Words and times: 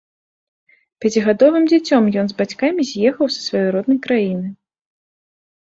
Пяцігадовым 1.05 1.67
дзіцем 1.73 2.09
ён 2.23 2.33
з 2.33 2.39
бацькамі 2.41 2.81
з'ехаў 2.95 3.27
са 3.37 3.47
сваёй 3.47 3.69
роднай 3.79 3.99
краіны. 4.09 4.47